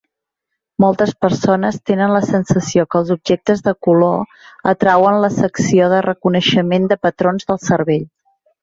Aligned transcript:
Moltes 0.83 1.11
persones 1.25 1.77
tenen 1.89 2.13
la 2.15 2.21
sensació 2.29 2.87
que 2.95 2.99
els 3.01 3.13
objectes 3.17 3.61
de 3.69 3.75
color 3.89 4.35
atrauen 4.75 5.23
la 5.27 5.33
secció 5.39 5.95
de 5.95 6.03
reconeixement 6.11 6.95
de 6.95 7.01
patrons 7.07 7.51
del 7.53 7.67
cervell. 7.71 8.13